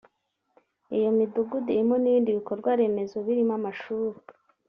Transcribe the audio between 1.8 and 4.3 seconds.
n’ibindi bikorwa remezo birimo amashuri